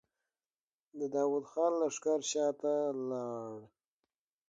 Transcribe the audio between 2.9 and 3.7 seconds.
لاړ.